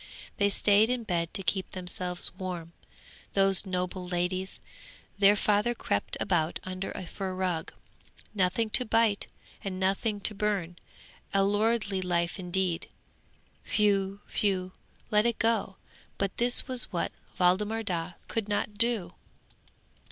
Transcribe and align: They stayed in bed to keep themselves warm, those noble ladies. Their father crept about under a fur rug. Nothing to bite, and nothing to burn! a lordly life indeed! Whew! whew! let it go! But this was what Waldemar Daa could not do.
They 0.37 0.49
stayed 0.49 0.89
in 0.89 1.03
bed 1.03 1.31
to 1.35 1.43
keep 1.43 1.69
themselves 1.73 2.33
warm, 2.33 2.73
those 3.33 3.67
noble 3.67 4.03
ladies. 4.07 4.59
Their 5.19 5.35
father 5.35 5.75
crept 5.75 6.17
about 6.19 6.59
under 6.63 6.89
a 6.93 7.05
fur 7.05 7.35
rug. 7.35 7.71
Nothing 8.33 8.71
to 8.71 8.83
bite, 8.83 9.27
and 9.63 9.79
nothing 9.79 10.19
to 10.21 10.33
burn! 10.33 10.77
a 11.35 11.43
lordly 11.43 12.01
life 12.01 12.39
indeed! 12.39 12.89
Whew! 13.75 14.21
whew! 14.33 14.71
let 15.11 15.27
it 15.27 15.37
go! 15.37 15.75
But 16.17 16.35
this 16.37 16.67
was 16.67 16.91
what 16.91 17.11
Waldemar 17.39 17.83
Daa 17.83 18.13
could 18.27 18.49
not 18.49 18.79
do. 18.79 19.13